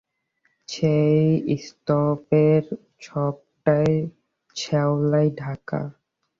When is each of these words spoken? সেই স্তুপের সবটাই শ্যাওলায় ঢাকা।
সেই 0.69 1.19
স্তুপের 1.63 2.63
সবটাই 3.01 3.91
শ্যাওলায় 4.55 5.29
ঢাকা। 5.37 5.79